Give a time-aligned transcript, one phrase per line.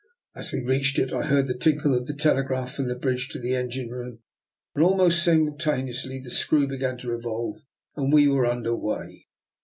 [0.33, 3.39] As we reached it I heard the tinkle of the telegraph from the bridge to
[3.39, 4.23] the engine room,
[4.73, 7.57] and almost simultaneously the screw began to revolve
[7.95, 9.27] and we were under way.